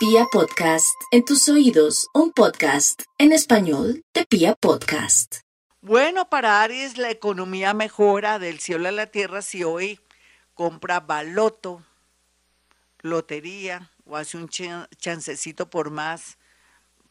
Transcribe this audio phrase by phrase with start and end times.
[0.00, 5.40] Pia Podcast, en tus oídos, un podcast en español de Pia Podcast.
[5.82, 10.00] Bueno, para Aries la economía mejora del cielo a la tierra si hoy
[10.54, 11.82] compra baloto,
[13.02, 16.38] lotería o hace un chancecito por más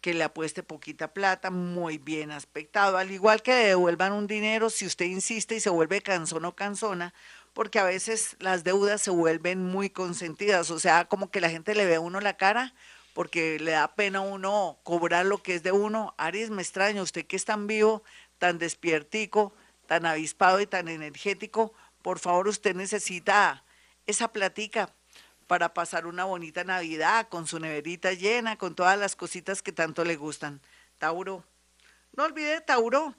[0.00, 2.98] que le apueste poquita plata, muy bien aspectado.
[2.98, 7.12] Al igual que devuelvan un dinero, si usted insiste y se vuelve cansón o cansona,
[7.56, 11.74] porque a veces las deudas se vuelven muy consentidas, o sea, como que la gente
[11.74, 12.74] le ve a uno la cara
[13.14, 16.14] porque le da pena a uno cobrar lo que es de uno.
[16.18, 18.02] Aries, me extraña, usted que es tan vivo,
[18.36, 19.54] tan despiertico,
[19.86, 23.64] tan avispado y tan energético, por favor usted necesita
[24.04, 24.92] esa platica
[25.46, 30.04] para pasar una bonita Navidad con su neverita llena, con todas las cositas que tanto
[30.04, 30.60] le gustan.
[30.98, 31.42] Tauro,
[32.14, 33.14] no olvide, Tauro,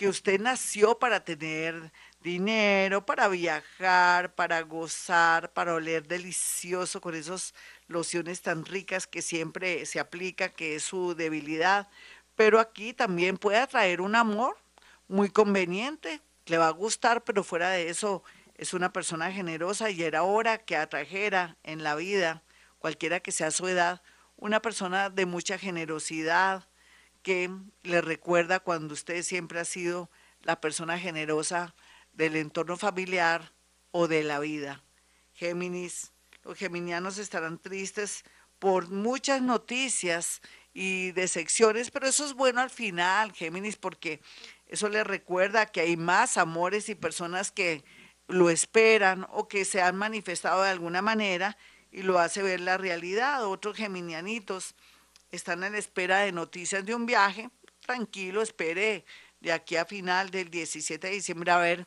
[0.00, 7.52] que usted nació para tener dinero, para viajar, para gozar, para oler delicioso con esas
[7.86, 11.86] lociones tan ricas que siempre se aplica, que es su debilidad.
[12.34, 14.56] Pero aquí también puede atraer un amor
[15.06, 18.22] muy conveniente, le va a gustar, pero fuera de eso
[18.54, 22.42] es una persona generosa y era hora que atrajera en la vida,
[22.78, 24.00] cualquiera que sea su edad,
[24.38, 26.69] una persona de mucha generosidad
[27.22, 27.50] que
[27.82, 30.10] le recuerda cuando usted siempre ha sido
[30.42, 31.74] la persona generosa
[32.12, 33.52] del entorno familiar
[33.90, 34.82] o de la vida.
[35.34, 36.12] Géminis,
[36.44, 38.24] los geminianos estarán tristes
[38.58, 44.20] por muchas noticias y decepciones, pero eso es bueno al final, Géminis, porque
[44.66, 47.82] eso le recuerda que hay más amores y personas que
[48.28, 51.56] lo esperan o que se han manifestado de alguna manera
[51.90, 53.44] y lo hace ver la realidad.
[53.46, 54.76] Otros geminianitos
[55.30, 57.50] están en espera de noticias de un viaje.
[57.80, 59.04] Tranquilo, espere
[59.40, 61.86] de aquí a final del 17 de diciembre a ver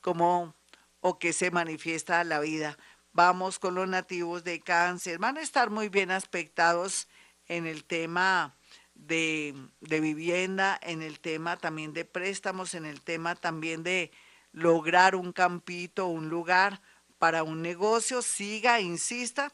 [0.00, 0.54] cómo
[1.00, 2.76] o qué se manifiesta la vida.
[3.12, 5.18] Vamos con los nativos de cáncer.
[5.18, 7.08] Van a estar muy bien aspectados
[7.46, 8.54] en el tema
[8.94, 14.10] de, de vivienda, en el tema también de préstamos, en el tema también de
[14.52, 16.80] lograr un campito, un lugar
[17.18, 19.52] para un negocio, siga, insista.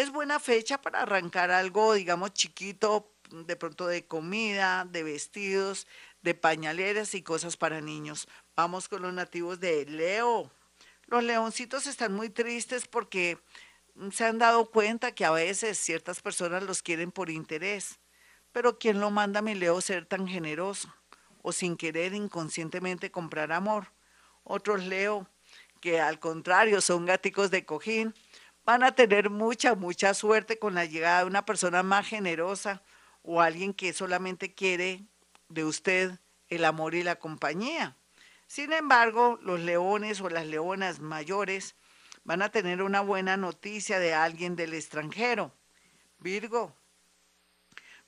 [0.00, 5.86] Es buena fecha para arrancar algo, digamos, chiquito, de pronto de comida, de vestidos,
[6.22, 8.26] de pañaleras y cosas para niños.
[8.56, 10.50] Vamos con los nativos de Leo.
[11.04, 13.36] Los leoncitos están muy tristes porque
[14.10, 17.98] se han dado cuenta que a veces ciertas personas los quieren por interés.
[18.52, 20.88] Pero ¿quién lo manda a mi Leo ser tan generoso?
[21.42, 23.92] O sin querer inconscientemente comprar amor.
[24.44, 25.28] Otros leo
[25.82, 28.14] que al contrario son gáticos de cojín,
[28.70, 32.84] van a tener mucha, mucha suerte con la llegada de una persona más generosa
[33.24, 35.02] o alguien que solamente quiere
[35.48, 37.96] de usted el amor y la compañía.
[38.46, 41.74] Sin embargo, los leones o las leonas mayores
[42.22, 45.52] van a tener una buena noticia de alguien del extranjero.
[46.20, 46.72] Virgo,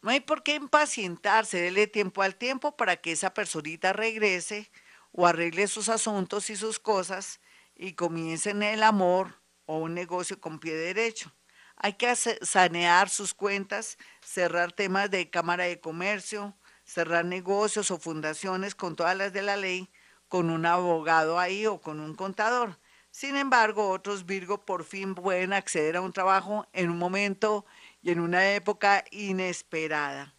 [0.00, 4.70] no hay por qué impacientarse, dele tiempo al tiempo para que esa personita regrese
[5.10, 7.40] o arregle sus asuntos y sus cosas
[7.74, 11.32] y comiencen el amor o un negocio con pie derecho.
[11.76, 18.74] Hay que sanear sus cuentas, cerrar temas de Cámara de Comercio, cerrar negocios o fundaciones
[18.74, 19.90] con todas las de la ley,
[20.28, 22.78] con un abogado ahí o con un contador.
[23.10, 27.66] Sin embargo, otros Virgo por fin pueden acceder a un trabajo en un momento
[28.00, 30.34] y en una época inesperada.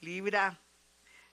[0.00, 0.60] Libra,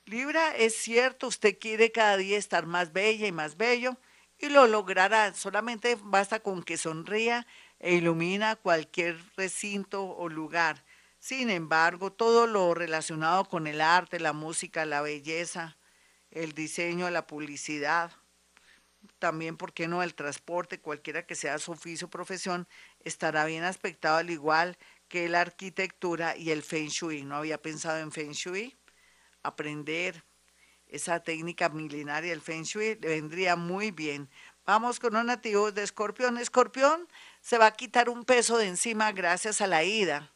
[0.05, 3.97] Libra, es cierto, usted quiere cada día estar más bella y más bello
[4.43, 5.33] y lo logrará.
[5.33, 7.47] Solamente basta con que sonría
[7.79, 10.83] e ilumina cualquier recinto o lugar.
[11.19, 15.77] Sin embargo, todo lo relacionado con el arte, la música, la belleza,
[16.31, 18.11] el diseño, la publicidad,
[19.19, 22.67] también, ¿por qué no?, el transporte, cualquiera que sea su oficio o profesión,
[22.99, 24.77] estará bien aspectado al igual
[25.07, 27.23] que la arquitectura y el Feng Shui.
[27.23, 28.75] ¿No había pensado en Feng Shui?
[29.43, 30.23] aprender
[30.93, 34.29] esa técnica milenaria del Feng Shui le vendría muy bien.
[34.65, 36.37] Vamos con los nativos de Escorpión.
[36.37, 37.07] Escorpión
[37.41, 40.29] se va a quitar un peso de encima gracias a la ida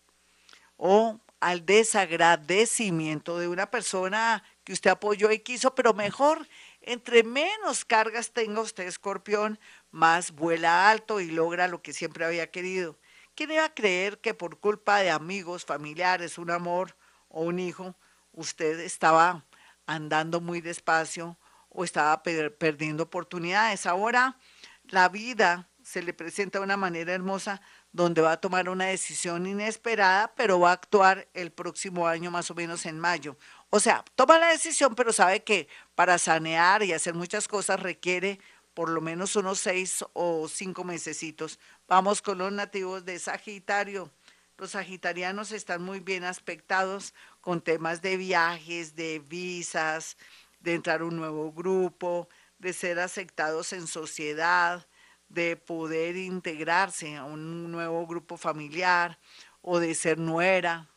[0.75, 6.47] o al desagradecimiento de una persona que usted apoyó y quiso, pero mejor,
[6.81, 9.59] entre menos cargas tenga usted, Escorpión,
[9.91, 12.97] más vuela alto y logra lo que siempre había querido.
[13.35, 16.95] ¿Quién iba a creer que por culpa de amigos, familiares, un amor
[17.29, 17.95] o un hijo,
[18.33, 19.45] usted estaba
[19.87, 21.37] andando muy despacio
[21.69, 23.85] o estaba perdiendo oportunidades.
[23.85, 24.37] Ahora
[24.83, 27.61] la vida se le presenta de una manera hermosa
[27.93, 32.51] donde va a tomar una decisión inesperada, pero va a actuar el próximo año más
[32.51, 33.37] o menos en mayo.
[33.69, 38.39] O sea, toma la decisión, pero sabe que para sanear y hacer muchas cosas requiere
[38.73, 41.57] por lo menos unos seis o cinco mesecitos.
[41.87, 44.11] Vamos con los nativos de Sagitario.
[44.57, 50.17] Los sagitarianos están muy bien aspectados con temas de viajes, de visas,
[50.61, 52.27] de entrar a un nuevo grupo,
[52.57, 54.87] de ser aceptados en sociedad,
[55.29, 59.19] de poder integrarse a un nuevo grupo familiar
[59.61, 60.89] o de ser nuera,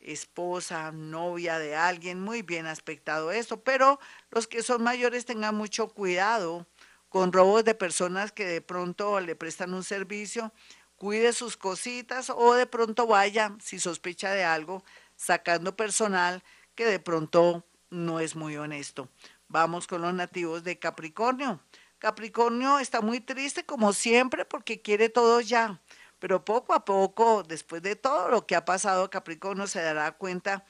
[0.00, 3.98] esposa, novia de alguien, muy bien aspectado esto, pero
[4.30, 6.66] los que son mayores tengan mucho cuidado
[7.08, 10.52] con robos de personas que de pronto le prestan un servicio,
[10.98, 14.84] cuide sus cositas o de pronto vaya, si sospecha de algo,
[15.16, 16.42] sacando personal
[16.74, 19.08] que de pronto no es muy honesto.
[19.48, 21.60] Vamos con los nativos de Capricornio.
[21.98, 25.80] Capricornio está muy triste como siempre porque quiere todo ya,
[26.18, 30.64] pero poco a poco, después de todo lo que ha pasado, Capricornio se dará cuenta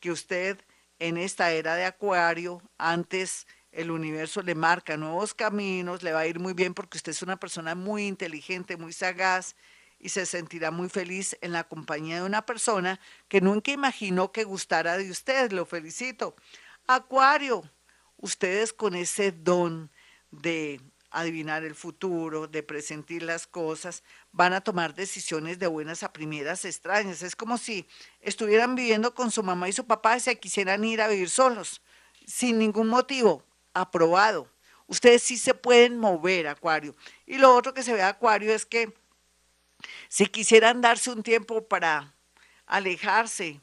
[0.00, 0.60] que usted
[0.98, 6.26] en esta era de Acuario, antes el universo le marca nuevos caminos, le va a
[6.26, 9.56] ir muy bien porque usted es una persona muy inteligente, muy sagaz
[9.98, 14.44] y se sentirá muy feliz en la compañía de una persona que nunca imaginó que
[14.44, 15.50] gustara de usted.
[15.52, 16.36] Lo felicito.
[16.86, 17.62] Acuario,
[18.18, 19.90] ustedes con ese don
[20.30, 20.80] de
[21.10, 26.64] adivinar el futuro, de presentir las cosas, van a tomar decisiones de buenas a primeras
[26.64, 27.22] extrañas.
[27.22, 27.86] Es como si
[28.20, 31.82] estuvieran viviendo con su mamá y su papá y se quisieran ir a vivir solos,
[32.26, 33.44] sin ningún motivo,
[33.74, 34.48] aprobado.
[34.86, 36.94] Ustedes sí se pueden mover, Acuario.
[37.26, 38.94] Y lo otro que se ve, Acuario, es que
[40.08, 42.14] si quisieran darse un tiempo para
[42.66, 43.60] alejarse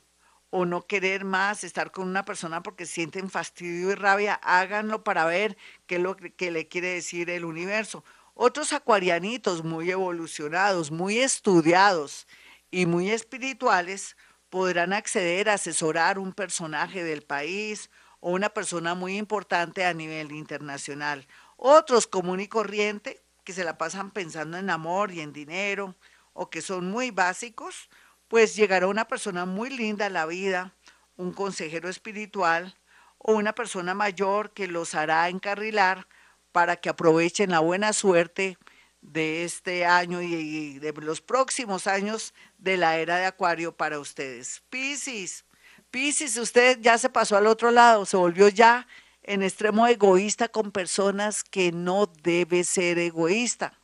[0.49, 5.25] o no querer más estar con una persona porque sienten fastidio y rabia, háganlo para
[5.25, 8.03] ver qué es lo que le quiere decir el universo.
[8.33, 12.27] Otros acuarianitos muy evolucionados, muy estudiados
[12.69, 14.17] y muy espirituales
[14.49, 17.89] podrán acceder a asesorar un personaje del país
[18.21, 21.27] o una persona muy importante a nivel internacional.
[21.57, 25.95] Otros común y corriente que se la pasan pensando en amor y en dinero
[26.33, 27.89] o que son muy básicos,
[28.29, 30.73] pues llegará una persona muy linda a la vida,
[31.17, 32.77] un consejero espiritual
[33.17, 36.07] o una persona mayor que los hará encarrilar
[36.51, 38.57] para que aprovechen la buena suerte
[39.01, 44.61] de este año y de los próximos años de la era de Acuario para ustedes.
[44.69, 45.43] Piscis,
[45.91, 48.87] Piscis, usted ya se pasó al otro lado, se volvió ya
[49.23, 53.77] en extremo egoísta con personas que no debe ser egoísta.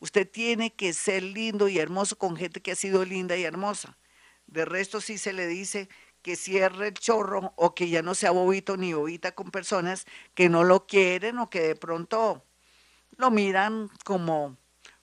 [0.00, 3.98] Usted tiene que ser lindo y hermoso con gente que ha sido linda y hermosa.
[4.46, 5.90] De resto sí se le dice
[6.22, 10.48] que cierre el chorro o que ya no sea bobito ni bobita con personas que
[10.48, 12.42] no lo quieren o que de pronto
[13.18, 14.56] lo miran como,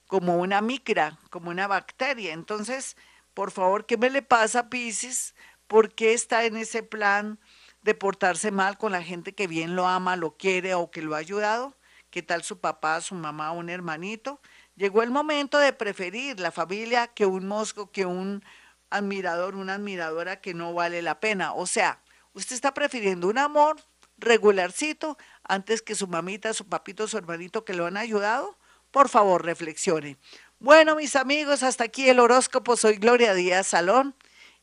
[0.08, 2.32] como una micra, como una bacteria.
[2.32, 2.96] Entonces,
[3.34, 5.34] por favor, ¿qué me le pasa a Pisces?
[5.72, 7.38] ¿Por qué está en ese plan
[7.80, 11.14] de portarse mal con la gente que bien lo ama, lo quiere o que lo
[11.14, 11.74] ha ayudado?
[12.10, 14.38] ¿Qué tal su papá, su mamá, un hermanito?
[14.76, 18.44] Llegó el momento de preferir la familia que un mosco, que un
[18.90, 21.54] admirador, una admiradora que no vale la pena.
[21.54, 22.02] O sea,
[22.34, 23.76] usted está prefiriendo un amor
[24.18, 28.58] regularcito antes que su mamita, su papito, su hermanito que lo han ayudado.
[28.90, 30.18] Por favor, reflexione.
[30.58, 32.76] Bueno, mis amigos, hasta aquí el horóscopo.
[32.76, 34.14] Soy Gloria Díaz Salón.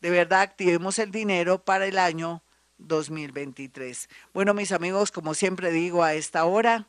[0.00, 2.42] de verdad activemos el dinero para el año
[2.78, 4.08] 2023.
[4.32, 6.88] Bueno, mis amigos, como siempre digo a esta hora,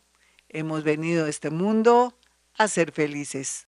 [0.49, 2.17] hemos venido a este mundo
[2.57, 3.67] a ser felices.